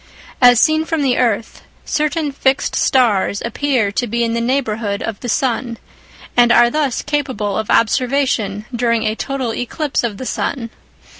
[0.41, 5.19] As seen from the earth, certain fixed stars appear to be in the neighbourhood of
[5.19, 5.77] the sun,
[6.35, 10.71] and are thus capable of observation during a total eclipse of the sun.